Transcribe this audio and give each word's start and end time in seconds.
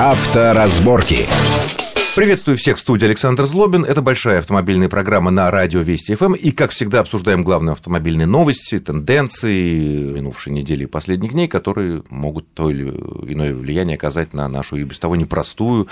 Авторазборки. 0.00 1.28
Приветствую 2.16 2.56
всех 2.56 2.76
в 2.76 2.80
студии 2.80 3.04
Александр 3.04 3.46
Злобин. 3.46 3.84
Это 3.84 4.02
большая 4.02 4.40
автомобильная 4.40 4.88
программа 4.88 5.30
на 5.30 5.48
радио 5.48 5.80
Вести 5.80 6.16
ФМ. 6.16 6.34
И, 6.34 6.50
как 6.50 6.72
всегда, 6.72 7.00
обсуждаем 7.00 7.44
главные 7.44 7.72
автомобильные 7.72 8.26
новости, 8.26 8.80
тенденции 8.80 10.12
минувшей 10.12 10.52
недели 10.52 10.82
и 10.82 10.86
последних 10.86 11.32
дней, 11.32 11.46
которые 11.46 12.02
могут 12.10 12.52
то 12.52 12.68
или 12.68 12.90
иное 13.32 13.54
влияние 13.54 13.94
оказать 13.94 14.34
на 14.34 14.48
нашу 14.48 14.76
и 14.76 14.82
без 14.82 14.98
того 14.98 15.14
непростую, 15.14 15.86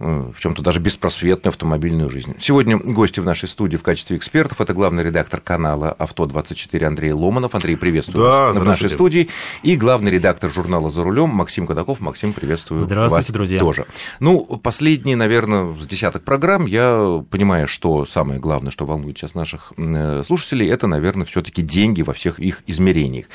э, 0.00 0.32
в 0.36 0.40
чем 0.40 0.56
то 0.56 0.62
даже 0.62 0.80
беспросветную 0.80 1.52
автомобильную 1.52 2.10
жизнь. 2.10 2.34
Сегодня 2.40 2.76
гости 2.76 3.20
в 3.20 3.24
нашей 3.24 3.48
студии 3.48 3.76
в 3.76 3.84
качестве 3.84 4.16
экспертов. 4.16 4.60
Это 4.60 4.74
главный 4.74 5.04
редактор 5.04 5.40
канала 5.40 5.92
«Авто-24» 5.92 6.84
Андрей 6.84 7.12
Ломанов. 7.12 7.54
Андрей, 7.54 7.76
приветствую 7.76 8.24
да, 8.24 8.48
вас 8.48 8.56
в 8.56 8.64
нашей 8.64 8.90
студии. 8.90 9.28
И 9.62 9.76
главный 9.76 10.10
редактор 10.10 10.52
журнала 10.52 10.90
«За 10.90 11.04
рулем» 11.04 11.30
Максим 11.30 11.68
Кадаков. 11.68 12.00
Максим, 12.00 12.32
приветствую 12.32 12.80
Здравствуйте, 12.82 13.14
вас 13.14 13.30
друзья. 13.30 13.60
тоже. 13.60 13.86
Ну, 14.18 14.44
последние, 14.60 15.14
наверное, 15.14 15.51
с 15.52 15.86
десяток 15.86 16.24
программ, 16.24 16.66
я 16.66 17.22
понимаю, 17.30 17.68
что 17.68 18.06
самое 18.06 18.40
главное, 18.40 18.70
что 18.72 18.84
волнует 18.86 19.18
сейчас 19.18 19.34
наших 19.34 19.72
э, 19.76 20.22
слушателей, 20.26 20.68
это, 20.68 20.86
наверное, 20.86 21.24
все-таки 21.24 21.62
деньги 21.62 22.02
во 22.02 22.12
всех 22.12 22.38
их 22.38 22.62
измерениях. 22.66 23.26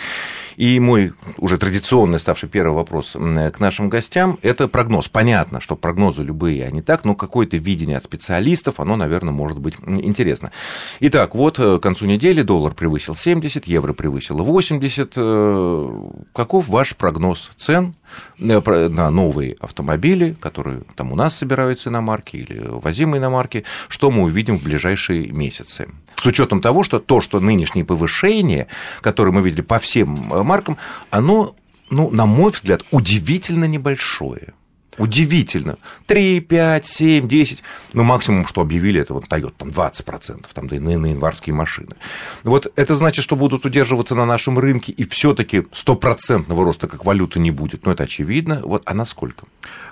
И 0.57 0.80
мой 0.80 1.13
уже 1.38 1.57
традиционный 1.57 2.20
ставший 2.20 2.49
первый 2.49 2.73
вопрос 2.73 3.12
к 3.13 3.59
нашим 3.59 3.90
гостям– 3.90 4.40
это 4.41 4.67
прогноз. 4.67 5.07
Понятно, 5.07 5.62
что 5.62 5.76
прогнозы 5.76 6.23
любые, 6.23 6.66
они 6.66 6.81
так, 6.81 7.05
но 7.05 7.16
какое-то 7.16 7.57
видение 7.57 7.98
от 7.98 8.03
специалистов, 8.03 8.79
оно, 8.79 8.95
наверное, 8.95 9.34
может 9.34 9.59
быть 9.59 9.76
интересно. 9.85 10.52
Итак, 10.99 11.35
вот 11.35 11.59
э, 11.59 11.77
к 11.77 11.81
концу 11.81 12.05
недели 12.05 12.41
доллар 12.41 12.73
превысил 12.73 13.13
70, 13.13 13.68
евро 13.68 13.93
превысило 13.93 14.41
80. 14.41 15.13
Э, 15.15 16.09
каков 16.34 16.68
ваш 16.68 16.95
прогноз 16.95 17.52
цен 17.57 17.95
на 18.38 19.10
новые 19.12 19.56
автомобили, 19.60 20.36
которые 20.40 20.82
там 20.96 21.12
у 21.12 21.16
нас 21.16 21.36
собираются 21.36 21.90
иномарки 21.90 22.38
или 22.38 22.60
возимые 22.68 23.20
иномарки, 23.20 23.64
что 23.88 24.12
мы 24.12 24.24
увидим 24.24 24.60
в 24.60 24.64
ближайшие 24.64 25.30
месяцы? 25.32 25.90
С 26.16 26.26
учетом 26.26 26.62
того, 26.62 26.84
что 26.84 26.99
то, 26.99 27.22
что 27.22 27.40
нынешнее 27.40 27.86
повышение, 27.86 28.68
которое 29.02 29.32
мы 29.32 29.41
видели 29.41 29.62
по 29.62 29.80
всем 29.80 30.10
маркам, 30.10 30.77
оно, 31.10 31.55
ну, 31.90 32.10
на 32.10 32.26
мой 32.26 32.52
взгляд, 32.52 32.84
удивительно 32.91 33.66
небольшое. 33.66 34.54
Удивительно. 34.98 35.77
3, 36.07 36.40
5, 36.41 36.85
7, 36.85 37.27
10. 37.27 37.63
Ну, 37.93 38.03
максимум, 38.03 38.45
что 38.45 38.62
объявили, 38.62 39.01
это 39.01 39.13
вот 39.13 39.26
Toyota, 39.27 39.53
там 39.57 39.70
20%, 39.70 40.45
там, 40.53 40.67
да 40.67 40.76
и 40.76 40.79
на, 40.79 40.98
на 40.98 41.07
январские 41.07 41.53
машины. 41.53 41.95
Вот 42.43 42.71
это 42.76 42.95
значит, 42.95 43.23
что 43.23 43.35
будут 43.35 43.65
удерживаться 43.65 44.15
на 44.15 44.25
нашем 44.25 44.57
рынке, 44.57 44.91
и 44.91 45.07
все 45.07 45.34
таки 45.34 45.65
стопроцентного 45.73 46.65
роста 46.65 46.87
как 46.87 47.05
валюты 47.05 47.40
не 47.40 47.51
будет. 47.51 47.85
Ну, 47.85 47.91
это 47.91 48.03
очевидно. 48.03 48.62
Вот, 48.63 48.81
а 48.85 48.93
насколько? 48.93 49.45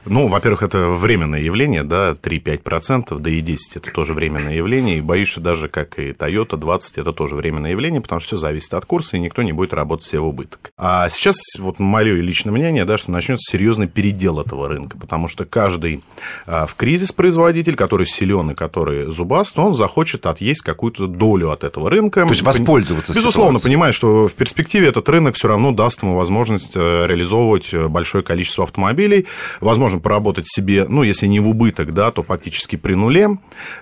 Ну, 0.05 0.27
во-первых, 0.27 0.61
это 0.61 0.89
временное 0.89 1.41
явление, 1.41 1.83
да, 1.83 2.11
3-5%, 2.11 3.17
да 3.17 3.29
и 3.29 3.41
10 3.41 3.77
это 3.77 3.91
тоже 3.91 4.13
временное 4.13 4.53
явление, 4.53 4.99
и 4.99 5.01
боюсь, 5.01 5.27
что 5.27 5.41
даже 5.41 5.67
как 5.67 5.97
и 5.97 6.11
Toyota 6.11 6.57
20 6.57 6.99
это 6.99 7.11
тоже 7.11 7.35
временное 7.35 7.71
явление, 7.71 8.01
потому 8.01 8.19
что 8.21 8.27
все 8.27 8.37
зависит 8.37 8.73
от 8.75 8.85
курса, 8.85 9.17
и 9.17 9.19
никто 9.19 9.41
не 9.41 9.51
будет 9.51 9.73
работать 9.73 10.05
себе 10.05 10.19
в 10.19 10.27
убыток. 10.27 10.71
А 10.77 11.09
сейчас 11.09 11.37
вот 11.57 11.79
мое 11.79 12.13
личное 12.15 12.51
мнение, 12.51 12.85
да, 12.85 12.99
что 12.99 13.11
начнется 13.11 13.51
серьезный 13.51 13.87
передел 13.87 14.39
этого 14.39 14.67
рынка, 14.67 14.94
потому 14.95 15.27
что 15.27 15.45
каждый 15.45 16.03
а, 16.45 16.65
в 16.67 16.75
кризис 16.75 17.11
производитель, 17.11 17.75
который 17.75 18.05
силен 18.05 18.51
и 18.51 18.55
который 18.55 19.11
зубаст, 19.11 19.57
он 19.57 19.75
захочет 19.75 20.25
отъесть 20.25 20.61
какую-то 20.61 21.07
долю 21.07 21.51
от 21.51 21.63
этого 21.63 21.89
рынка. 21.89 22.23
То 22.23 22.29
есть 22.29 22.43
воспользоваться 22.43 23.13
Безусловно, 23.13 23.59
ситуацией. 23.59 23.71
понимая, 23.71 23.91
что 23.91 24.27
в 24.27 24.33
перспективе 24.33 24.87
этот 24.87 25.07
рынок 25.09 25.35
все 25.35 25.47
равно 25.47 25.71
даст 25.71 26.03
ему 26.03 26.15
возможность 26.15 26.73
э, 26.75 27.07
реализовывать 27.07 27.73
э, 27.73 27.87
большое 27.87 28.23
количество 28.23 28.63
автомобилей, 28.63 29.25
возможно, 29.61 29.95
можно 29.95 29.99
поработать 29.99 30.47
себе, 30.47 30.85
ну, 30.87 31.03
если 31.03 31.27
не 31.27 31.39
в 31.39 31.47
убыток, 31.47 31.93
да, 31.93 32.11
то 32.11 32.23
фактически 32.23 32.75
при 32.75 32.95
нуле. 32.95 33.37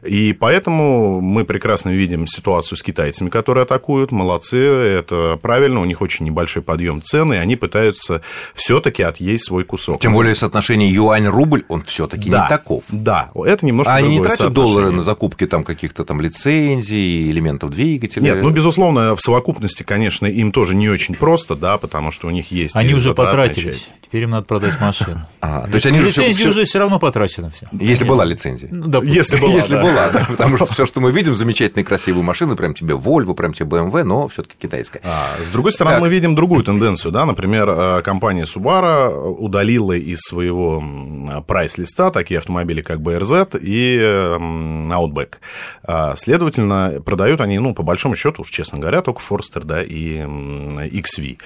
И 0.05 0.33
поэтому 0.33 1.21
мы 1.21 1.45
прекрасно 1.45 1.91
видим 1.91 2.27
ситуацию 2.27 2.77
с 2.77 2.83
китайцами, 2.83 3.29
которые 3.29 3.63
атакуют. 3.63 4.11
Молодцы, 4.11 4.57
это 4.57 5.39
правильно, 5.41 5.81
у 5.81 5.85
них 5.85 6.01
очень 6.01 6.25
небольшой 6.25 6.61
подъем 6.61 7.01
цены, 7.01 7.35
и 7.35 7.37
они 7.37 7.55
пытаются 7.55 8.21
все-таки 8.53 9.01
отъесть 9.01 9.45
свой 9.45 9.63
кусок. 9.63 10.01
Тем 10.01 10.13
более 10.13 10.35
соотношение 10.35 10.89
юань-рубль, 11.03 11.63
он 11.67 11.81
все-таки 11.83 12.29
да, 12.29 12.43
не 12.43 12.49
таков. 12.49 12.85
Да, 12.89 13.31
это 13.45 13.65
немножко 13.65 13.93
А 13.93 13.97
они 13.97 14.17
не 14.17 14.23
тратят 14.23 14.53
доллары 14.53 14.91
на 14.91 15.03
закупки 15.03 15.45
там 15.47 15.63
каких-то 15.63 16.03
там 16.03 16.21
лицензий, 16.21 17.29
элементов 17.31 17.71
двигателя? 17.71 18.23
Нет, 18.23 18.41
ну, 18.41 18.49
безусловно, 18.49 19.15
в 19.15 19.21
совокупности, 19.21 19.83
конечно, 19.83 20.25
им 20.25 20.51
тоже 20.51 20.75
не 20.75 20.89
очень 20.89 21.15
просто, 21.15 21.55
да, 21.55 21.77
потому 21.77 22.11
что 22.11 22.27
у 22.27 22.31
них 22.31 22.51
есть... 22.51 22.75
Они 22.75 22.93
уже 22.93 23.13
потратились, 23.13 23.77
часть. 23.77 23.95
теперь 24.01 24.23
им 24.23 24.31
надо 24.31 24.45
продать 24.45 24.79
машину. 24.79 25.21
А, 25.45 25.65
то 25.67 25.73
есть 25.73 25.85
они 25.85 25.99
лицензия 25.99 26.47
уже 26.47 26.63
все 26.63 26.79
равно 26.79 26.99
потрачена 26.99 27.49
все. 27.49 27.67
Если 27.73 28.05
была 28.05 28.23
лицензия. 28.23 28.69
Ну. 28.71 29.03
Если 29.03 29.35
была, 29.35 29.51
Если 29.51 29.73
да. 29.73 29.81
была, 29.81 30.09
да. 30.09 30.25
Потому 30.29 30.55
что 30.55 30.67
все, 30.67 30.85
что 30.85 31.01
мы 31.01 31.11
видим, 31.11 31.33
замечательные 31.33 31.83
красивые 31.83 32.23
машины, 32.23 32.55
прям 32.55 32.73
тебе 32.73 32.95
Volvo, 32.95 33.33
прям 33.33 33.53
тебе 33.53 33.67
BMW, 33.67 34.03
но 34.03 34.29
все-таки 34.29 34.55
китайская. 34.57 35.01
А, 35.03 35.31
с 35.45 35.51
другой 35.51 35.73
стороны, 35.73 35.99
мы 35.99 36.07
видим 36.07 36.33
другую 36.33 36.63
тенденцию, 36.63 37.11
да, 37.11 37.25
например, 37.25 37.69
э, 37.69 38.01
компания 38.03 38.45
Subaru 38.45 39.35
удалила 39.37 39.91
из 39.91 40.19
своего 40.21 40.81
прайс-листа 41.47 42.11
такие 42.11 42.37
автомобили, 42.39 42.81
как 42.81 42.99
BRZ 42.99 43.59
и 43.61 43.97
Outback. 44.93 45.35
А, 45.83 46.15
следовательно, 46.15 47.01
продают 47.05 47.41
они, 47.41 47.59
ну, 47.59 47.73
по 47.73 47.83
большому 47.83 48.15
счету, 48.15 48.41
уж 48.41 48.49
честно 48.49 48.79
говоря, 48.79 49.01
только 49.01 49.21
Forester, 49.21 49.63
да, 49.63 49.83
и 49.83 50.19
XV. 50.19 51.37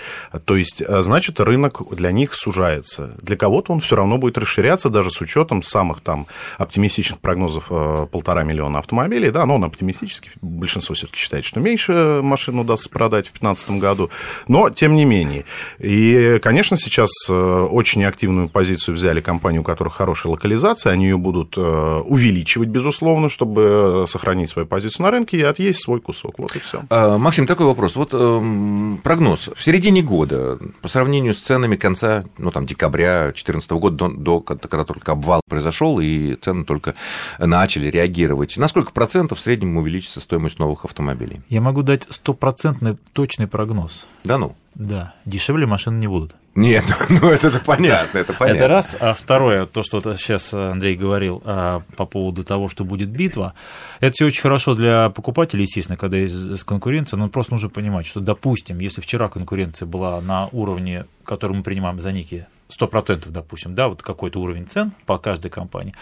То 0.45 0.55
есть, 0.55 0.81
э, 0.81 1.01
значит, 1.01 1.39
рынок 1.39 1.81
для 1.95 2.11
них 2.11 2.35
сужается. 2.35 3.15
Для 3.21 3.35
кого-то 3.35 3.73
он 3.73 3.79
все 3.79 3.95
равно 3.95 4.17
будет 4.17 4.37
расширяться, 4.37 4.89
даже 4.89 5.09
с 5.09 5.21
учетом 5.21 5.63
самых 5.63 6.01
там 6.01 6.27
оптимистичных 6.57 7.19
прогнозов 7.19 7.67
э, 7.69 8.07
полтора 8.11 8.43
миллиона 8.43 8.79
автомобилей, 8.79 9.31
да, 9.31 9.45
но 9.45 9.55
он 9.55 9.63
оптимистический, 9.63 10.31
большинство 10.41 10.95
все-таки 10.95 11.19
считает, 11.19 11.45
что 11.45 11.59
меньше 11.59 12.21
машин 12.23 12.59
удастся 12.59 12.89
продать 12.89 13.27
в 13.27 13.39
2015 13.39 13.71
году, 13.71 14.09
но 14.47 14.69
тем 14.69 14.95
не 14.95 15.05
менее. 15.05 15.45
И, 15.79 16.39
конечно, 16.41 16.77
сейчас 16.77 17.09
э, 17.29 17.33
очень 17.33 18.03
активную 18.05 18.49
позицию 18.49 18.95
взяли 18.95 19.21
компании, 19.27 19.59
у 19.59 19.63
которых 19.63 19.95
хорошая 19.95 20.31
локализация, 20.31 20.93
они 20.93 21.05
ее 21.05 21.17
будут 21.17 21.57
э, 21.57 21.61
увеличивать, 21.61 22.69
безусловно, 22.69 23.29
чтобы 23.29 24.05
сохранить 24.07 24.49
свою 24.49 24.65
позицию 24.65 25.05
на 25.05 25.11
рынке 25.11 25.37
и 25.37 25.41
отъесть 25.41 25.83
свой 25.83 25.99
кусок. 25.99 26.39
Вот 26.39 26.55
и 26.55 26.59
все. 26.59 26.83
А, 26.89 27.17
Максим, 27.17 27.45
такой 27.45 27.65
вопрос. 27.65 27.97
Вот 27.97 28.11
э, 28.13 28.97
прогноз. 29.03 29.49
В 29.53 29.61
середине 29.61 30.01
года, 30.01 30.57
по 30.81 30.87
сравнению 30.87 31.33
с 31.33 31.39
ценами 31.39 31.75
конца, 31.75 32.23
ну, 32.37 32.51
там, 32.51 32.65
декабря 32.65 33.23
2014 33.25 33.71
года, 33.71 34.07
до, 34.07 34.09
до 34.09 34.39
когда 34.39 34.85
только 34.85 35.11
обвал 35.11 35.41
произошел 35.49 35.99
и 35.99 36.35
цены 36.35 36.63
только 36.63 36.95
начали 37.37 37.87
реагировать. 37.89 38.55
На 38.55 38.69
сколько 38.69 38.93
процентов 38.93 39.39
в 39.39 39.41
среднем 39.41 39.75
увеличится 39.75 40.21
стоимость 40.21 40.57
новых 40.57 40.85
автомобилей? 40.85 41.41
Я 41.49 41.59
могу 41.59 41.83
дать 41.83 42.03
стопроцентный 42.09 42.97
точный 43.11 43.47
прогноз. 43.47 44.07
Да 44.23 44.37
ну? 44.37 44.55
Да, 44.77 45.15
дешевле 45.25 45.65
машины 45.65 45.97
не 45.97 46.07
будут. 46.07 46.35
Нет, 46.53 46.83
ну 47.09 47.29
это, 47.29 47.59
понятно, 47.59 48.19
это 48.19 48.33
понятно. 48.33 48.59
Это 48.59 48.67
раз. 48.67 48.95
А 48.99 49.15
второе, 49.15 49.65
то, 49.65 49.81
что 49.81 49.99
сейчас 50.13 50.53
Андрей 50.53 50.95
говорил 50.95 51.41
а, 51.45 51.81
по 51.95 52.05
поводу 52.05 52.43
того, 52.43 52.69
что 52.69 52.85
будет 52.85 53.09
битва, 53.09 53.55
это 54.01 54.13
все 54.13 54.25
очень 54.25 54.41
хорошо 54.41 54.75
для 54.75 55.09
покупателей, 55.09 55.63
естественно, 55.63 55.97
когда 55.97 56.17
есть 56.17 56.63
конкуренция, 56.63 57.17
но 57.17 57.27
просто 57.27 57.53
нужно 57.53 57.69
понимать, 57.69 58.05
что, 58.05 58.19
допустим, 58.19 58.77
если 58.79 59.01
вчера 59.01 59.29
конкуренция 59.29 59.87
была 59.87 60.21
на 60.21 60.47
уровне, 60.51 61.05
который 61.23 61.57
мы 61.57 61.63
принимаем 61.63 61.99
за 61.99 62.11
некие 62.11 62.47
100%, 62.69 63.29
допустим, 63.29 63.73
да, 63.73 63.87
вот 63.87 64.03
какой-то 64.03 64.39
уровень 64.39 64.67
цен 64.67 64.91
по 65.07 65.17
каждой 65.17 65.49
компании, 65.49 65.95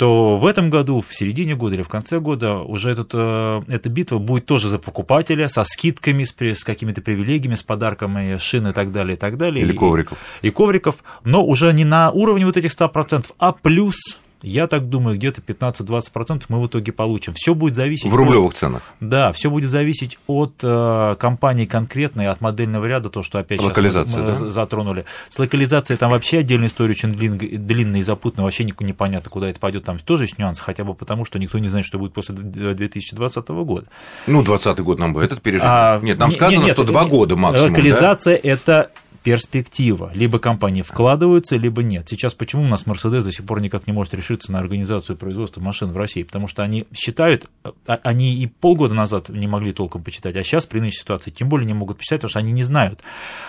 то 0.00 0.38
в 0.38 0.46
этом 0.46 0.70
году, 0.70 1.02
в 1.02 1.14
середине 1.14 1.54
года 1.54 1.74
или 1.74 1.82
в 1.82 1.90
конце 1.90 2.20
года 2.20 2.60
уже 2.60 2.90
этот, 2.90 3.10
э, 3.12 3.62
эта 3.68 3.90
битва 3.90 4.16
будет 4.16 4.46
тоже 4.46 4.70
за 4.70 4.78
покупателя, 4.78 5.46
со 5.46 5.62
скидками, 5.62 6.24
с, 6.24 6.34
с 6.40 6.64
какими-то 6.64 7.02
привилегиями, 7.02 7.54
с 7.54 7.62
подарками 7.62 8.38
шин 8.38 8.68
и 8.68 8.72
так 8.72 8.92
далее, 8.92 9.16
и 9.16 9.18
так 9.18 9.36
далее. 9.36 9.62
Или 9.62 9.76
ковриков. 9.76 10.16
И, 10.40 10.48
и 10.48 10.50
ковриков, 10.50 11.04
но 11.24 11.44
уже 11.44 11.70
не 11.74 11.84
на 11.84 12.10
уровне 12.12 12.46
вот 12.46 12.56
этих 12.56 12.70
100%, 12.70 13.26
а 13.38 13.52
плюс 13.52 14.18
я 14.42 14.66
так 14.66 14.88
думаю, 14.88 15.16
где-то 15.16 15.40
15-20% 15.42 16.44
мы 16.48 16.60
в 16.60 16.66
итоге 16.66 16.92
получим. 16.92 17.34
Все 17.34 17.54
будет 17.54 17.74
зависеть... 17.74 18.10
В 18.10 18.14
рублевых 18.14 18.52
от, 18.52 18.56
ценах? 18.56 18.82
Да, 19.00 19.32
все 19.32 19.50
будет 19.50 19.70
зависеть 19.70 20.18
от 20.26 20.54
э, 20.62 21.16
компании 21.18 21.66
конкретной, 21.66 22.28
от 22.28 22.40
модельного 22.40 22.86
ряда, 22.86 23.10
то, 23.10 23.22
что 23.22 23.38
опять 23.38 23.60
сейчас 23.60 24.06
мы 24.06 24.22
да? 24.22 24.34
затронули. 24.34 25.04
С 25.28 25.38
локализацией 25.38 25.98
там 25.98 26.10
вообще 26.10 26.38
отдельная 26.38 26.68
история 26.68 26.92
очень 26.92 27.12
длин, 27.12 27.38
длинная 27.38 28.00
и 28.00 28.02
запутанная, 28.02 28.44
вообще 28.44 28.64
непонятно, 28.64 29.30
куда 29.30 29.48
это 29.48 29.60
пойдет, 29.60 29.84
там 29.84 29.98
тоже 29.98 30.24
есть 30.24 30.38
нюансы, 30.38 30.62
хотя 30.62 30.84
бы 30.84 30.94
потому, 30.94 31.24
что 31.24 31.38
никто 31.38 31.58
не 31.58 31.68
знает, 31.68 31.86
что 31.86 31.98
будет 31.98 32.12
после 32.12 32.34
2020 32.34 33.48
года. 33.48 33.86
Ну, 34.26 34.42
2020 34.42 34.84
год 34.84 34.98
нам 34.98 35.12
бы 35.12 35.22
этот 35.22 35.42
пережить. 35.42 35.66
А, 35.66 36.00
Нет, 36.00 36.18
нам 36.18 36.32
сказано, 36.32 36.58
нет, 36.58 36.66
нет, 36.66 36.72
что 36.72 36.84
два 36.84 37.04
года 37.04 37.36
максимум. 37.36 37.70
Локализация 37.70 38.40
да? 38.42 38.48
это 38.48 38.90
перспектива. 39.22 40.10
Либо 40.14 40.38
компании 40.38 40.82
вкладываются, 40.82 41.56
либо 41.56 41.82
нет. 41.82 42.08
Сейчас 42.08 42.34
почему 42.34 42.62
у 42.62 42.66
нас 42.66 42.84
Mercedes 42.84 43.22
до 43.22 43.32
сих 43.32 43.44
пор 43.44 43.60
никак 43.60 43.86
не 43.86 43.92
может 43.92 44.14
решиться 44.14 44.52
на 44.52 44.58
организацию 44.58 45.16
производства 45.16 45.60
машин 45.60 45.92
в 45.92 45.96
России? 45.96 46.22
Потому 46.22 46.48
что 46.48 46.62
они 46.62 46.86
считают, 46.94 47.46
а, 47.86 47.98
они 48.02 48.34
и 48.34 48.46
полгода 48.46 48.94
назад 48.94 49.28
не 49.28 49.46
могли 49.46 49.72
толком 49.72 50.02
почитать, 50.02 50.36
а 50.36 50.42
сейчас 50.42 50.66
при 50.66 50.80
нынешней 50.80 51.00
ситуации 51.00 51.30
тем 51.30 51.48
более 51.48 51.66
не 51.66 51.74
могут 51.74 51.98
посчитать, 51.98 52.20
потому 52.20 52.30
что 52.30 52.38
они 52.38 52.52
не 52.52 52.62
знают. 52.62 53.02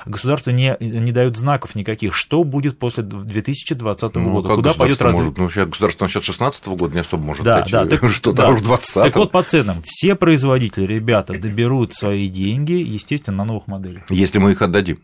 Государство 0.06 0.52
не, 0.52 0.76
не 0.80 1.12
дает 1.12 1.38
знаков 1.38 1.76
никаких, 1.76 2.16
что 2.16 2.44
будет 2.44 2.78
после 2.78 3.04
2020 3.04 4.16
ну, 4.16 4.30
года, 4.30 4.56
куда 4.56 4.74
пойдет 4.74 5.02
развитие. 5.02 5.34
Ну, 5.38 5.50
сейчас 5.50 5.68
государство 5.68 6.06
насчет 6.06 6.22
2016 6.22 6.68
года 6.68 6.94
не 6.94 7.02
особо 7.02 7.24
может 7.24 7.44
да, 7.44 7.62
дать, 7.62 7.72
да, 7.72 7.86
так, 7.86 8.10
что 8.12 8.34
да. 8.34 8.50
уж 8.50 8.62
20 8.62 8.94
Так 8.94 9.16
вот, 9.16 9.32
по 9.32 9.44
ценам, 9.44 9.82
все 9.84 10.16
производители, 10.16 10.86
ребята, 10.86 11.38
доберут 11.38 11.94
свои 11.94 12.28
деньги, 12.28 12.74
естественно, 12.74 13.38
на 13.38 13.46
новых 13.46 13.68
моделях. 13.68 14.04
Если 14.10 14.38
мы 14.38 14.52
их 14.52 14.62
отдадим 14.62 15.00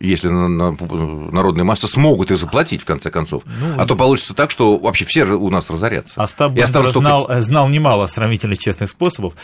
если 0.00 0.28
народные 0.28 1.64
массы 1.64 1.88
смогут 1.88 2.30
их 2.30 2.38
заплатить, 2.38 2.82
в 2.82 2.84
конце 2.84 3.10
концов. 3.10 3.42
Ну, 3.46 3.80
а 3.80 3.86
то 3.86 3.96
получится 3.96 4.34
так, 4.34 4.50
что 4.50 4.78
вообще 4.78 5.04
все 5.04 5.24
у 5.24 5.50
нас 5.50 5.68
разорятся. 5.70 6.22
Остап 6.22 6.52
Бендер 6.52 6.92
знал, 6.92 7.26
только... 7.26 7.42
знал 7.42 7.68
немало 7.68 8.06
сравнительно 8.06 8.56
честных 8.56 8.90
способов. 8.90 9.34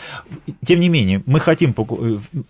Тем 0.65 0.79
не 0.79 0.89
менее, 0.89 1.23
мы 1.25 1.39
хотим, 1.39 1.75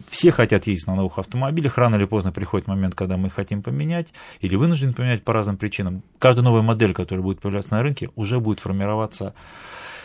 все 0.10 0.32
хотят 0.32 0.68
ездить 0.68 0.88
на 0.88 0.96
новых 0.96 1.18
автомобилях, 1.18 1.78
рано 1.78 1.96
или 1.96 2.06
поздно 2.06 2.32
приходит 2.32 2.68
момент, 2.68 2.96
когда 2.96 3.18
мы 3.18 3.30
хотим 3.30 3.62
поменять 3.62 4.14
или 4.42 4.56
вынуждены 4.56 4.94
поменять 4.94 5.24
по 5.24 5.34
разным 5.34 5.58
причинам. 5.58 6.04
Каждая 6.20 6.44
новая 6.44 6.62
модель, 6.62 6.94
которая 6.94 7.24
будет 7.24 7.40
появляться 7.40 7.76
на 7.76 7.82
рынке, 7.82 8.10
уже 8.16 8.40
будет 8.40 8.60
формироваться 8.60 9.34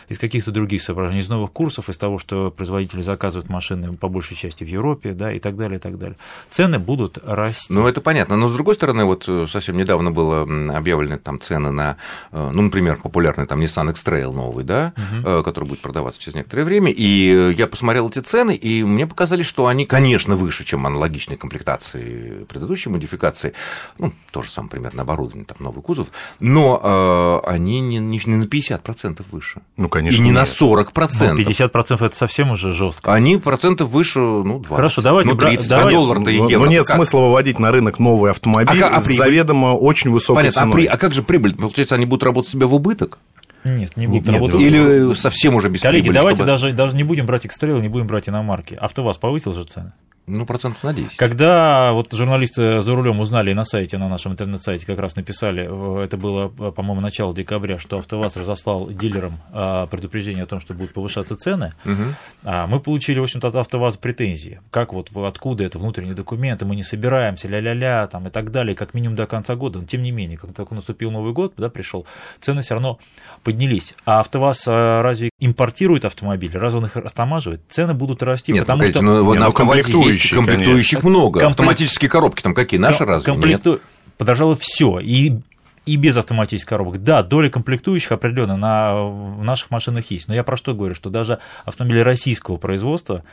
из 0.09 0.19
каких-то 0.19 0.51
других 0.51 0.81
соображений, 0.81 1.21
из 1.21 1.29
новых 1.29 1.53
курсов, 1.53 1.87
из 1.87 1.97
того, 1.97 2.19
что 2.19 2.51
производители 2.51 3.01
заказывают 3.01 3.49
машины 3.49 3.95
по 3.95 4.09
большей 4.09 4.35
части 4.35 4.65
в 4.65 4.67
Европе, 4.67 5.13
да, 5.13 5.31
и 5.31 5.39
так 5.39 5.55
далее, 5.55 5.77
и 5.77 5.81
так 5.81 5.97
далее. 5.97 6.17
Цены 6.49 6.79
будут 6.79 7.17
расти. 7.23 7.71
Ну, 7.71 7.87
это 7.91 8.01
понятно. 8.01 8.35
Но, 8.35 8.47
с 8.47 8.51
другой 8.51 8.75
стороны, 8.75 9.05
вот 9.05 9.25
э, 9.27 9.47
совсем 9.49 9.77
недавно 9.77 10.11
было 10.11 10.41
объявлены 10.75 11.17
там 11.17 11.39
цены 11.39 11.71
на, 11.71 11.97
э, 12.31 12.49
ну, 12.53 12.61
например, 12.63 12.97
популярный 13.01 13.45
там 13.45 13.61
Nissan 13.61 13.91
X-Trail 13.91 14.33
новый, 14.33 14.63
да, 14.63 14.93
угу. 14.97 15.43
который 15.43 15.65
будет 15.65 15.81
продаваться 15.81 16.19
через 16.19 16.35
некоторое 16.35 16.63
время, 16.63 16.91
и 16.91 17.53
я 17.57 17.67
посмотрел 17.67 18.09
эти 18.09 18.19
цены, 18.19 18.55
и 18.55 18.83
мне 18.83 19.07
показали, 19.07 19.43
что 19.43 19.67
они, 19.67 19.85
конечно, 19.85 20.35
выше, 20.35 20.63
чем 20.65 20.87
аналогичные 20.87 21.37
комплектации 21.37 22.45
предыдущей 22.45 22.89
модификации, 22.89 23.53
ну, 23.97 24.13
то 24.31 24.41
же 24.43 24.49
самое 24.49 24.71
примерно 24.71 25.01
оборудование, 25.03 25.45
там 25.45 25.57
новый 25.59 25.81
кузов, 25.81 26.07
но 26.39 27.41
э, 27.43 27.49
они 27.49 27.81
не, 27.81 27.97
не 27.97 28.35
на 28.35 28.43
50% 28.43 29.23
выше. 29.31 29.61
Ну, 29.77 29.89
конечно. 29.89 30.17
И 30.17 30.19
не 30.19 30.29
нет. 30.29 30.35
на 30.35 30.43
40%. 30.43 31.33
Ну, 31.33 31.39
50% 31.39 32.05
это 32.05 32.15
совсем 32.15 32.51
уже 32.51 32.73
жестко. 32.73 33.13
Они 33.13 33.37
процентов 33.37 33.89
выше, 33.89 34.19
ну, 34.19 34.59
20. 34.59 34.75
Хорошо, 34.75 35.01
давайте. 35.01 35.29
Ну, 35.29 35.37
30, 35.37 35.69
давайте. 35.69 35.89
а 35.89 35.93
доллар-то 35.93 36.29
и 36.29 36.35
евро. 36.35 36.59
Но 36.59 36.65
нет 36.67 36.85
как? 36.85 36.95
смысла 36.95 37.19
выводить 37.19 37.59
на 37.59 37.71
рынок 37.71 37.80
новый 37.99 38.31
автомобиль 38.31 38.83
а, 38.83 38.97
а 38.97 39.01
с 39.01 39.05
заведомо 39.05 39.67
очень 39.67 40.09
высокой 40.11 40.37
Понятно, 40.37 40.61
ценой. 40.61 40.71
А, 40.71 40.75
при, 40.75 40.85
а 40.85 40.97
как 40.97 41.13
же 41.13 41.23
прибыль? 41.23 41.55
Получается, 41.55 41.95
они 41.95 42.05
будут 42.05 42.23
работать 42.23 42.51
себя 42.51 42.67
в 42.67 42.73
убыток? 42.73 43.19
Нет, 43.63 43.95
не 43.95 44.07
будут 44.07 44.25
нет, 44.25 44.33
работать. 44.33 44.61
Или 44.61 45.13
совсем 45.13 45.55
уже 45.55 45.69
без 45.69 45.81
Коллеги, 45.81 46.03
прибыли, 46.03 46.17
давайте 46.17 46.37
чтобы... 46.37 46.51
даже, 46.51 46.71
даже 46.73 46.95
не 46.95 47.03
будем 47.03 47.25
брать 47.25 47.45
экстрелы, 47.45 47.81
не 47.81 47.89
будем 47.89 48.07
брать 48.07 48.27
иномарки. 48.27 48.73
АвтоВАЗ 48.73 49.17
повысил 49.17 49.53
же 49.53 49.63
цены? 49.65 49.93
Ну, 50.27 50.45
процентов 50.45 50.83
на 50.83 50.93
10. 50.93 51.17
Когда 51.17 51.93
вот 51.93 52.13
журналисты 52.13 52.81
за 52.81 52.95
рулем 52.95 53.19
узнали 53.19 53.53
на 53.53 53.65
сайте, 53.65 53.97
на 53.97 54.07
нашем 54.07 54.33
интернет-сайте 54.33 54.85
как 54.85 54.99
раз 54.99 55.15
написали, 55.15 55.63
это 56.03 56.15
было, 56.15 56.47
по-моему, 56.47 57.01
начало 57.01 57.33
декабря, 57.33 57.79
что 57.79 57.97
АвтоВАЗ 57.97 58.37
разослал 58.37 58.89
дилерам 58.89 59.39
а, 59.51 59.87
предупреждение 59.87 60.43
о 60.43 60.45
том, 60.45 60.59
что 60.59 60.73
будут 60.73 60.93
повышаться 60.93 61.35
цены, 61.35 61.73
угу. 61.85 62.53
мы 62.67 62.79
получили, 62.79 63.19
в 63.19 63.23
общем-то, 63.23 63.47
от 63.47 63.55
АвтоВАЗа 63.55 63.97
претензии. 63.97 64.61
Как 64.69 64.93
вот, 64.93 65.09
откуда 65.15 65.63
это, 65.63 65.79
внутренние 65.79 66.13
документы, 66.13 66.65
мы 66.65 66.75
не 66.75 66.83
собираемся, 66.83 67.47
ля-ля-ля, 67.47 68.07
там 68.07 68.27
и 68.27 68.29
так 68.29 68.51
далее, 68.51 68.75
как 68.75 68.93
минимум 68.93 69.15
до 69.15 69.25
конца 69.25 69.55
года. 69.55 69.79
Но, 69.79 69.85
тем 69.85 70.03
не 70.03 70.11
менее, 70.11 70.37
как 70.37 70.53
только 70.53 70.75
наступил 70.75 71.11
Новый 71.11 71.33
год, 71.33 71.53
да, 71.57 71.69
пришел, 71.69 72.05
цены 72.39 72.61
все 72.61 72.75
равно 72.75 72.99
поднялись. 73.43 73.95
А 74.05 74.19
АвтоВАЗ 74.19 74.65
а, 74.67 75.01
разве 75.01 75.31
импортирует 75.39 76.05
автомобили, 76.05 76.57
разве 76.57 76.79
он 76.79 76.85
их 76.85 76.95
растамаживает? 76.95 77.61
Цены 77.69 77.93
будут 77.93 78.21
расти, 78.23 78.53
Нет, 78.53 78.61
потому 78.61 78.85
что... 78.85 79.01
Ну, 79.01 79.33
на 79.33 79.47
АвтоВАЗе 79.47 80.10
комплектующих 80.17 80.99
конечно. 80.99 81.09
много. 81.09 81.39
Комплект... 81.39 81.59
Автоматические 81.59 82.09
коробки 82.09 82.41
там 82.41 82.53
какие? 82.53 82.79
Наши 82.79 83.05
разве? 83.05 83.25
Комплекту... 83.31 83.79
Подорожало 84.17 84.55
все. 84.55 84.99
И 84.99 85.39
и 85.85 85.95
без 85.95 86.15
автоматических 86.17 86.69
коробок. 86.69 87.03
Да, 87.03 87.23
доля 87.23 87.49
комплектующих 87.49 88.11
определенно 88.11 88.55
на 88.55 89.01
в 89.01 89.43
наших 89.43 89.71
машинах 89.71 90.11
есть. 90.11 90.27
Но 90.27 90.35
я 90.35 90.43
про 90.43 90.55
что 90.55 90.73
говорю, 90.73 90.93
что 90.93 91.09
даже 91.09 91.39
автомобили 91.65 91.99
российского 91.99 92.57
производства, 92.57 93.23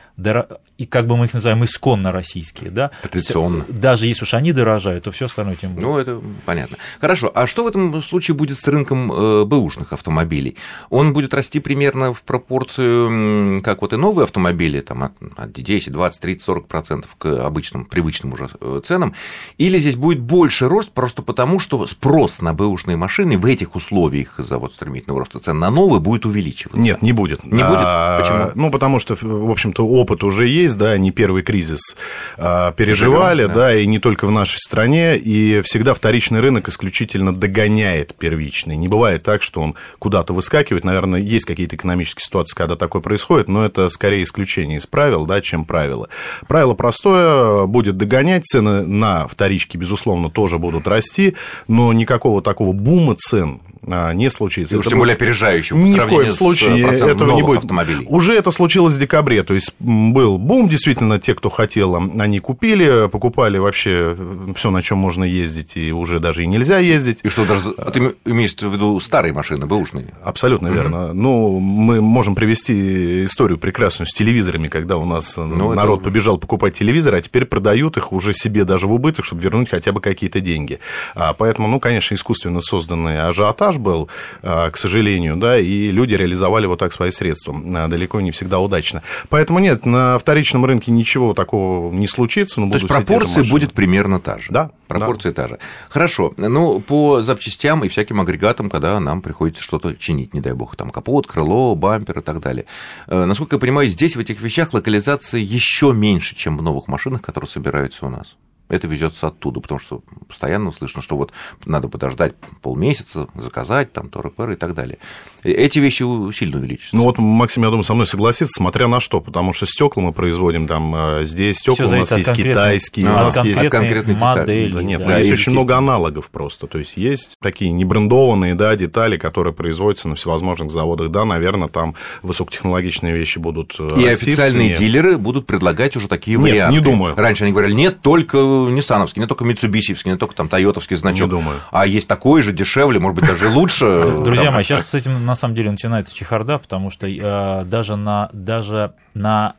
и 0.78 0.86
как 0.86 1.06
бы 1.06 1.16
мы 1.16 1.26
их 1.26 1.34
называем, 1.34 1.62
исконно 1.64 2.10
российские, 2.10 2.70
да, 2.70 2.90
традиционно. 3.02 3.64
Даже 3.68 4.06
если 4.06 4.24
уж 4.24 4.34
они 4.34 4.52
дорожают, 4.52 5.04
то 5.04 5.10
все 5.10 5.26
остальное 5.26 5.56
тем 5.56 5.74
более. 5.74 5.88
Ну, 5.88 5.98
это 5.98 6.22
понятно. 6.46 6.78
Хорошо, 7.00 7.30
а 7.34 7.46
что 7.46 7.64
в 7.64 7.66
этом 7.66 8.02
случае 8.02 8.34
будет 8.34 8.58
с 8.58 8.66
рынком 8.66 9.12
э, 9.12 9.44
бэушных 9.44 9.92
автомобилей? 9.92 10.56
Он 10.88 11.12
будет 11.12 11.34
расти 11.34 11.60
примерно 11.60 12.14
в 12.14 12.22
пропорцию, 12.22 13.62
как 13.62 13.82
вот 13.82 13.92
и 13.92 13.96
новые 13.96 14.24
автомобили, 14.24 14.80
там 14.80 15.12
от 15.36 15.52
10, 15.52 15.92
20, 15.92 16.22
30, 16.22 16.42
40 16.42 16.66
процентов 16.66 17.16
к 17.16 17.26
обычным, 17.44 17.84
привычным 17.84 18.32
уже 18.32 18.48
э, 18.60 18.80
ценам, 18.84 19.14
или 19.58 19.78
здесь 19.78 19.96
будет 19.96 20.20
больше 20.20 20.68
рост 20.68 20.90
просто 20.90 21.22
потому, 21.22 21.60
что 21.60 21.86
спрос 21.86 22.37
на 22.42 22.54
бэушные 22.54 22.96
машины 22.96 23.38
в 23.38 23.44
этих 23.46 23.74
условиях 23.74 24.38
из-за 24.38 24.58
вот 24.58 24.72
стремительного 24.72 25.20
роста 25.20 25.38
цен 25.38 25.58
на 25.58 25.70
новые 25.70 26.00
будет 26.00 26.26
увеличиваться? 26.26 26.80
Нет, 26.80 27.02
не 27.02 27.12
будет. 27.12 27.44
Не 27.44 27.62
будет? 27.62 27.78
А, 27.80 28.20
Почему? 28.20 28.50
Ну, 28.54 28.70
потому 28.70 28.98
что, 28.98 29.16
в 29.20 29.50
общем-то, 29.50 29.86
опыт 29.86 30.24
уже 30.24 30.46
есть, 30.46 30.76
да, 30.76 30.96
не 30.98 31.10
первый 31.10 31.42
кризис 31.42 31.96
а, 32.36 32.72
переживали, 32.72 33.46
да. 33.46 33.54
да, 33.54 33.76
и 33.76 33.86
не 33.86 33.98
только 33.98 34.26
в 34.26 34.30
нашей 34.30 34.58
стране, 34.58 35.16
и 35.16 35.60
всегда 35.62 35.94
вторичный 35.94 36.40
рынок 36.40 36.68
исключительно 36.68 37.34
догоняет 37.34 38.14
первичный. 38.14 38.76
Не 38.76 38.88
бывает 38.88 39.22
так, 39.22 39.42
что 39.42 39.60
он 39.60 39.74
куда-то 39.98 40.32
выскакивает. 40.32 40.84
Наверное, 40.84 41.20
есть 41.20 41.46
какие-то 41.46 41.76
экономические 41.76 42.24
ситуации, 42.24 42.56
когда 42.56 42.76
такое 42.76 43.02
происходит, 43.02 43.48
но 43.48 43.64
это 43.64 43.88
скорее 43.88 44.22
исключение 44.22 44.78
из 44.78 44.86
правил, 44.86 45.26
да, 45.26 45.40
чем 45.40 45.64
правило. 45.64 46.08
Правило 46.46 46.74
простое, 46.74 47.66
будет 47.66 47.96
догонять, 47.96 48.46
цены 48.46 48.84
на 48.86 49.26
вторички, 49.28 49.76
безусловно, 49.76 50.30
тоже 50.30 50.58
будут 50.58 50.86
расти, 50.86 51.36
но 51.66 51.92
никакого 51.92 52.27
никакого 52.28 52.42
такого 52.42 52.72
бума 52.72 53.14
цен 53.14 53.60
не 53.82 54.30
случится. 54.30 54.74
И 54.74 54.78
уж 54.78 54.86
тем 54.86 54.98
более 54.98 55.14
опережающего 55.14 55.78
по 55.78 55.82
Ни 55.82 55.98
в 55.98 56.06
коем 56.06 56.32
случае 56.32 56.80
этого 56.82 57.34
не 57.34 57.42
будет. 57.42 57.58
Автомобилей. 57.58 58.06
Уже 58.08 58.34
это 58.34 58.50
случилось 58.50 58.94
в 58.94 59.00
декабре, 59.00 59.42
то 59.42 59.54
есть 59.54 59.74
был 59.78 60.38
бум, 60.38 60.68
действительно, 60.68 61.18
те, 61.18 61.34
кто 61.34 61.50
хотел, 61.50 61.96
они 61.96 62.38
купили, 62.40 63.08
покупали 63.08 63.58
вообще 63.58 64.16
все, 64.54 64.70
на 64.70 64.82
чем 64.82 64.98
можно 64.98 65.24
ездить, 65.24 65.76
и 65.76 65.92
уже 65.92 66.20
даже 66.20 66.44
и 66.44 66.46
нельзя 66.46 66.78
ездить. 66.78 67.20
И 67.22 67.28
что, 67.28 67.44
даже 67.44 67.72
ты 67.92 68.14
имеешь 68.24 68.54
в 68.54 68.72
виду 68.72 68.98
старые 69.00 69.32
машины, 69.32 69.66
бэушные? 69.66 70.14
Абсолютно 70.22 70.68
угу. 70.68 70.76
верно. 70.76 71.12
Ну, 71.12 71.58
мы 71.58 72.00
можем 72.00 72.34
привести 72.34 73.24
историю 73.24 73.58
прекрасную 73.58 74.06
с 74.06 74.12
телевизорами, 74.12 74.68
когда 74.68 74.96
у 74.96 75.04
нас 75.04 75.36
ну, 75.36 75.74
народ 75.74 76.00
это... 76.00 76.04
побежал 76.10 76.38
покупать 76.38 76.78
телевизоры, 76.78 77.18
а 77.18 77.22
теперь 77.22 77.44
продают 77.44 77.96
их 77.96 78.12
уже 78.12 78.32
себе 78.32 78.64
даже 78.64 78.86
в 78.86 78.92
убыток, 78.92 79.24
чтобы 79.24 79.42
вернуть 79.42 79.68
хотя 79.70 79.92
бы 79.92 80.00
какие-то 80.00 80.40
деньги. 80.40 80.78
А, 81.14 81.32
поэтому, 81.32 81.68
ну, 81.68 81.80
конечно, 81.80 82.14
искусственно 82.14 82.60
созданный 82.60 83.22
ажиотаж 83.22 83.67
был, 83.76 84.08
а, 84.42 84.70
к 84.70 84.76
сожалению, 84.76 85.36
да, 85.36 85.58
и 85.58 85.90
люди 85.90 86.14
реализовали 86.14 86.66
вот 86.66 86.78
так 86.78 86.92
свои 86.92 87.10
средства, 87.10 87.54
а, 87.74 87.88
далеко 87.88 88.20
не 88.20 88.30
всегда 88.30 88.58
удачно. 88.58 89.02
Поэтому 89.28 89.58
нет, 89.58 89.84
на 89.84 90.18
вторичном 90.18 90.64
рынке 90.64 90.90
ничего 90.90 91.34
такого 91.34 91.92
не 91.92 92.06
случится. 92.06 92.60
Но 92.60 92.70
То 92.70 92.76
есть 92.76 92.88
пропорция 92.88 93.44
будет 93.44 93.72
примерно 93.72 94.20
та 94.20 94.38
же? 94.38 94.46
Да. 94.50 94.70
Пропорция 94.86 95.32
да. 95.32 95.42
та 95.42 95.48
же. 95.48 95.58
Хорошо. 95.88 96.32
Ну, 96.36 96.80
по 96.80 97.20
запчастям 97.22 97.84
и 97.84 97.88
всяким 97.88 98.20
агрегатам, 98.20 98.70
когда 98.70 98.98
нам 99.00 99.20
приходится 99.20 99.62
что-то 99.62 99.94
чинить, 99.94 100.34
не 100.34 100.40
дай 100.40 100.54
бог, 100.54 100.76
там 100.76 100.90
капот, 100.90 101.26
крыло, 101.26 101.74
бампер 101.74 102.20
и 102.20 102.22
так 102.22 102.40
далее. 102.40 102.64
Э, 103.06 103.24
насколько 103.24 103.56
я 103.56 103.60
понимаю, 103.60 103.88
здесь 103.88 104.16
в 104.16 104.20
этих 104.20 104.40
вещах 104.40 104.72
локализация 104.72 105.40
еще 105.40 105.92
меньше, 105.92 106.34
чем 106.34 106.56
в 106.56 106.62
новых 106.62 106.88
машинах, 106.88 107.22
которые 107.22 107.48
собираются 107.48 108.06
у 108.06 108.08
нас 108.08 108.36
это 108.68 108.86
везется 108.86 109.28
оттуда, 109.28 109.60
потому 109.60 109.80
что 109.80 110.02
постоянно 110.26 110.72
слышно, 110.72 111.02
что 111.02 111.16
вот 111.16 111.32
надо 111.64 111.88
подождать 111.88 112.34
полмесяца, 112.62 113.28
заказать 113.34 113.92
там 113.92 114.08
торы 114.08 114.32
и 114.52 114.56
так 114.56 114.74
далее. 114.74 114.98
Эти 115.42 115.78
вещи 115.78 116.04
сильно 116.32 116.58
увеличатся. 116.58 116.96
Ну 116.96 117.04
вот 117.04 117.18
Максим, 117.18 117.62
я 117.62 117.70
думаю, 117.70 117.84
со 117.84 117.94
мной 117.94 118.06
согласится, 118.06 118.54
смотря 118.56 118.88
на 118.88 119.00
что, 119.00 119.20
потому 119.20 119.52
что 119.52 119.66
стекла 119.66 120.02
мы 120.02 120.12
производим 120.12 120.66
там, 120.66 120.92
а 120.94 121.24
здесь 121.24 121.58
стекла 121.58 121.86
у 121.86 121.90
нас 121.90 122.12
есть 122.12 122.32
китайские, 122.34 123.08
а, 123.08 123.12
у 123.12 123.24
нас 123.24 123.44
есть 123.44 123.68
конкретные 123.68 124.16
модели. 124.16 124.72
Да, 124.72 124.82
нет, 124.82 125.06
да, 125.06 125.18
есть 125.18 125.32
очень 125.32 125.52
много 125.52 125.76
аналогов 125.76 126.28
просто, 126.30 126.66
то 126.66 126.78
есть 126.78 126.96
есть 126.96 127.36
такие 127.40 127.70
небрендованные 127.70 128.54
да, 128.54 128.76
детали, 128.76 129.16
которые 129.16 129.54
производятся 129.54 130.08
на 130.08 130.14
всевозможных 130.14 130.70
заводах, 130.70 131.10
да, 131.10 131.24
наверное, 131.24 131.68
там 131.68 131.94
высокотехнологичные 132.22 133.14
вещи 133.14 133.38
будут 133.38 133.76
э, 133.78 133.88
И 133.98 134.06
официальные 134.06 134.74
дилеры 134.74 135.16
будут 135.16 135.46
предлагать 135.46 135.96
уже 135.96 136.08
такие 136.08 136.36
нет, 136.36 136.50
варианты. 136.50 136.76
не 136.76 136.82
думаю. 136.82 137.14
Раньше 137.16 137.44
они 137.44 137.52
говорили, 137.52 137.74
нет, 137.74 138.00
только 138.02 138.38
ниссановский, 138.66 139.20
не 139.20 139.28
только 139.28 139.44
митсубисиевский, 139.44 140.10
не 140.10 140.18
только 140.18 140.34
там 140.34 140.48
тойотовский 140.48 140.96
значок. 140.96 141.28
Не 141.28 141.36
думаю. 141.38 141.58
А 141.70 141.86
есть 141.86 142.08
такой 142.08 142.42
же, 142.42 142.52
дешевле, 142.52 142.98
может 142.98 143.16
быть, 143.20 143.26
даже 143.26 143.48
лучше. 143.48 144.20
Друзья 144.24 144.50
мои, 144.50 144.64
сейчас 144.64 144.88
с 144.88 144.94
этим 144.94 145.24
на 145.24 145.34
самом 145.34 145.54
деле 145.54 145.70
начинается 145.70 146.14
чехарда, 146.14 146.58
потому 146.58 146.90
что 146.90 147.06
э, 147.06 147.64
даже 147.64 147.96
на 147.96 148.30
даже 148.32 148.92
на 149.14 149.54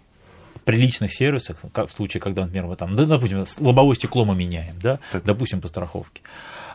приличных 0.66 1.12
сервисах, 1.14 1.58
в 1.64 1.88
случае, 1.88 2.22
когда, 2.22 2.44
например, 2.44 2.68
мы 2.68 2.76
там, 2.76 2.94
да, 2.96 3.06
допустим, 3.06 3.44
лобовое 3.60 3.96
стекло 3.96 4.26
мы 4.26 4.36
меняем, 4.36 4.76
да, 4.82 5.00
Так. 5.12 5.24
допустим, 5.24 5.62
по 5.62 5.68
страховке, 5.68 6.22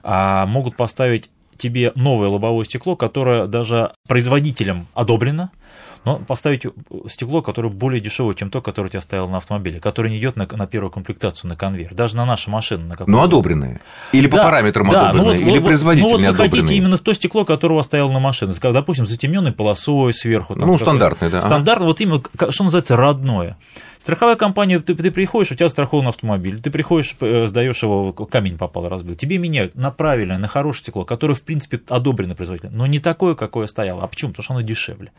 а 0.02 0.46
могут 0.46 0.76
поставить 0.76 1.30
тебе 1.56 1.92
новое 1.94 2.28
лобовое 2.28 2.64
стекло, 2.64 2.96
которое 2.96 3.46
даже 3.46 3.92
производителем 4.08 4.88
одобрено, 4.94 5.50
но 6.04 6.16
поставить 6.18 6.66
стекло, 7.08 7.42
которое 7.42 7.68
более 7.70 8.00
дешевое, 8.00 8.34
чем 8.34 8.50
то, 8.50 8.60
которое 8.60 8.86
у 8.88 8.90
тебя 8.90 9.00
стояло 9.00 9.28
на 9.28 9.38
автомобиле, 9.38 9.80
которое 9.80 10.10
не 10.10 10.18
идет 10.18 10.36
на, 10.36 10.46
на 10.50 10.66
первую 10.66 10.90
комплектацию, 10.90 11.48
на 11.48 11.56
конвейер, 11.56 11.94
даже 11.94 12.16
на 12.16 12.24
наши 12.26 12.50
машины. 12.50 12.84
На 12.86 12.96
Ну, 13.06 13.22
одобренные. 13.22 13.80
Или 14.12 14.26
по 14.26 14.36
Да, 14.36 14.42
параметрам 14.44 14.88
да, 14.88 15.12
ну 15.12 15.20
одобренные, 15.20 15.38
вот- 15.44 15.50
или 15.50 15.58
вот- 15.58 15.64
производитель 15.66 16.04
Ну 16.06 16.10
вот 16.16 16.20
вы 16.24 16.34
хотите 16.34 16.58
одобренный. 16.58 16.76
именно 16.76 16.96
то 16.98 17.12
стекло, 17.12 17.44
которое 17.44 17.74
у 17.74 17.76
вас 17.76 17.86
стояло 17.86 18.10
на 18.12 18.20
машине, 18.20 18.52
допустим, 18.62 19.06
затемненной 19.06 19.52
полосой 19.52 20.12
сверху. 20.12 20.54
там 20.54 20.60
Ну, 20.68 20.74
какое-то. 20.74 20.84
стандартный, 20.84 21.30
да, 21.30 21.38
ага. 21.38 21.46
Стандартный, 21.46 21.86
вот 21.86 22.00
именно, 22.00 22.22
что 22.50 22.64
называется, 22.64 22.96
родное. 22.96 23.56
Страховая 24.04 24.36
компания, 24.36 24.80
ты, 24.80 24.94
ты 24.94 25.10
приходишь, 25.10 25.50
у 25.52 25.54
тебя 25.54 25.66
страхован 25.66 26.08
автомобиль, 26.08 26.60
ты 26.60 26.70
приходишь, 26.70 27.16
э, 27.22 27.46
сдаешь 27.46 27.82
его, 27.82 28.12
камень 28.12 28.58
попал, 28.58 28.86
разбил, 28.90 29.14
тебе 29.14 29.38
меняют 29.38 29.74
на 29.76 29.90
правильное, 29.90 30.36
на 30.36 30.46
хорошее 30.46 30.82
стекло, 30.82 31.06
которое, 31.06 31.32
в 31.32 31.40
принципе, 31.42 31.80
одобрено 31.88 32.34
производителем, 32.34 32.76
но 32.76 32.86
не 32.86 32.98
такое, 32.98 33.34
какое 33.34 33.66
стояло. 33.66 34.02
А 34.02 34.06
почему? 34.06 34.32
Потому 34.32 34.44
что 34.44 34.52
оно 34.52 34.60
дешевле. 34.60 35.10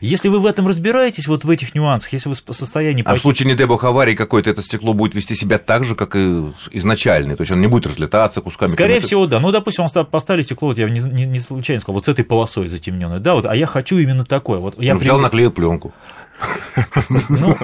Если 0.00 0.28
вы 0.28 0.40
в 0.40 0.46
этом 0.46 0.66
разбираетесь, 0.66 1.28
вот 1.28 1.44
в 1.44 1.50
этих 1.50 1.76
нюансах, 1.76 2.12
если 2.12 2.28
вы 2.28 2.34
в 2.34 2.52
состоянии... 2.52 3.02
А 3.02 3.04
в 3.04 3.06
пойти- 3.12 3.20
случае, 3.22 3.46
не 3.46 3.54
дай 3.54 3.68
бог, 3.68 3.84
аварии 3.84 4.16
какой-то, 4.16 4.50
это 4.50 4.62
стекло 4.62 4.94
будет 4.94 5.14
вести 5.14 5.36
себя 5.36 5.58
так 5.58 5.84
же, 5.84 5.94
как 5.94 6.16
и 6.16 6.42
изначальный. 6.72 7.36
То 7.36 7.42
есть 7.42 7.52
он 7.52 7.60
не 7.60 7.68
будет 7.68 7.86
разлетаться 7.86 8.40
кусками. 8.40 8.70
Скорее 8.70 8.98
всего, 8.98 9.28
да. 9.28 9.38
Ну, 9.38 9.52
допустим, 9.52 9.86
ста- 9.86 10.02
поставили 10.02 10.42
стекло, 10.42 10.70
вот 10.70 10.78
я 10.78 10.88
не, 10.90 10.98
не- 10.98 11.24
не 11.24 11.38
случайно 11.38 11.80
сказал, 11.80 11.94
вот 11.94 12.06
с 12.06 12.08
этой 12.08 12.24
полосой 12.24 12.66
затемненной, 12.66 13.20
да, 13.20 13.34
вот, 13.34 13.46
а 13.46 13.54
я 13.54 13.66
хочу 13.66 13.96
именно 13.96 14.24
такое. 14.24 14.58
Вот 14.58 14.74
я 14.82 14.94
Ну, 14.94 14.98
взял, 14.98 15.18
привык- 15.18 15.22
наклеил 15.22 15.52
пленку. 15.52 15.92
Ну, 17.30 17.56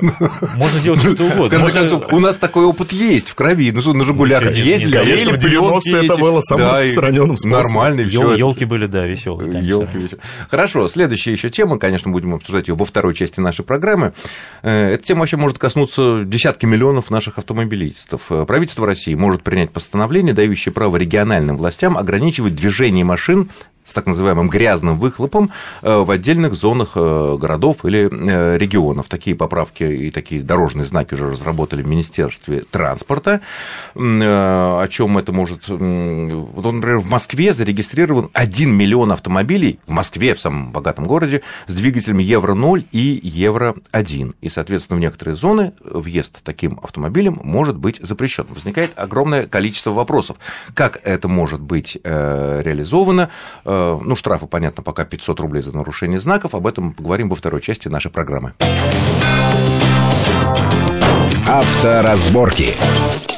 можно 0.56 0.78
сделать 0.80 1.00
что 1.00 1.10
угодно. 1.24 1.44
В 1.44 1.48
конце 1.48 1.58
Можно- 1.58 1.80
концов, 1.80 2.12
у 2.12 2.20
нас 2.20 2.36
такой 2.36 2.64
опыт 2.64 2.92
есть 2.92 3.28
в 3.30 3.34
крови. 3.34 3.70
Ну, 3.72 3.80
что, 3.80 3.92
на 3.92 4.04
«Жигулях» 4.04 4.42
ездили, 4.54 4.98
в 4.98 5.02
пленки 5.02 5.46
90-е 5.46 6.04
это 6.06 6.16
было 6.16 6.40
самым 6.40 6.70
распространенным 6.72 7.36
способом. 7.36 7.62
Нормально, 7.62 8.06
все. 8.06 8.34
Елки 8.34 8.64
были, 8.64 8.86
да, 8.86 9.06
веселые. 9.06 9.50
Ёлки 9.66 9.96
веселые. 9.96 10.22
Хорошо, 10.48 10.88
следующая 10.88 11.32
еще 11.32 11.50
тема, 11.50 11.78
конечно, 11.78 12.10
будем 12.10 12.34
обсуждать 12.34 12.68
ее 12.68 12.74
во 12.74 12.84
второй 12.84 13.14
части 13.14 13.40
нашей 13.40 13.64
программы. 13.64 14.12
Э, 14.62 14.92
Эта 14.94 15.04
тема 15.04 15.20
вообще 15.20 15.36
может 15.36 15.58
коснуться 15.58 16.22
десятки 16.24 16.66
миллионов 16.66 17.10
наших 17.10 17.38
автомобилистов. 17.38 18.26
Э, 18.30 18.44
Правительство 18.46 18.86
России 18.86 19.14
может 19.14 19.42
принять 19.42 19.70
постановление, 19.70 20.34
дающее 20.34 20.72
право 20.72 20.96
региональным 20.96 21.56
властям 21.56 21.96
ограничивать 21.98 22.54
движение 22.54 23.04
машин 23.04 23.50
с 23.90 23.94
так 23.94 24.06
называемым 24.06 24.48
грязным 24.48 24.98
выхлопом 24.98 25.50
э, 25.82 25.96
в 25.96 26.10
отдельных 26.10 26.54
зонах 26.54 26.92
э, 26.94 27.36
городов 27.38 27.84
или 27.84 28.08
э, 28.10 28.56
регионов. 28.56 29.08
Такие 29.08 29.34
поправки 29.34 29.82
и 29.82 30.10
такие 30.12 30.42
дорожные 30.42 30.84
знаки 30.84 31.14
уже 31.14 31.30
разработали 31.30 31.82
в 31.82 31.88
Министерстве 31.88 32.60
транспорта. 32.70 33.40
О 33.94 34.86
чем 34.88 35.18
это 35.18 35.32
может... 35.32 35.68
Вот, 35.68 36.72
например, 36.72 36.98
в 36.98 37.10
Москве 37.10 37.52
зарегистрирован 37.52 38.30
1 38.32 38.70
миллион 38.70 39.10
автомобилей, 39.10 39.80
в 39.86 39.90
Москве, 39.90 40.34
в 40.34 40.40
самом 40.40 40.70
богатом 40.70 41.06
городе, 41.06 41.42
с 41.66 41.74
двигателями 41.74 42.22
Евро-0 42.22 42.86
и 42.92 43.20
Евро-1. 43.22 44.36
И, 44.40 44.48
соответственно, 44.48 44.98
в 44.98 45.00
некоторые 45.00 45.34
зоны 45.34 45.72
въезд 45.82 46.42
таким 46.44 46.78
автомобилем 46.82 47.40
может 47.42 47.76
быть 47.76 47.98
запрещен. 48.00 48.46
Возникает 48.50 48.92
огромное 48.96 49.46
количество 49.46 49.90
вопросов. 49.90 50.36
Как 50.74 51.00
это 51.02 51.26
может 51.26 51.60
быть 51.60 51.98
реализовано? 52.04 53.30
Э, 53.80 53.98
Ну, 54.02 54.16
штрафы, 54.16 54.46
понятно, 54.46 54.82
пока 54.82 55.04
500 55.04 55.40
рублей 55.40 55.62
за 55.62 55.74
нарушение 55.74 56.20
знаков. 56.20 56.54
Об 56.54 56.66
этом 56.66 56.86
мы 56.86 56.92
поговорим 56.92 57.28
во 57.28 57.36
второй 57.36 57.60
части 57.60 57.88
нашей 57.88 58.10
программы. 58.10 58.52
Авторазборки. 61.46 63.29